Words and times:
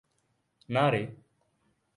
না, 0.69 0.85
রে! 0.91 1.01